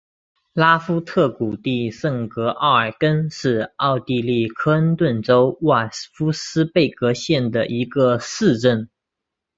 [0.53, 8.89] 拉凡特谷地圣格奥尔根是奥地利克恩顿州沃尔夫斯贝格县的一个市镇。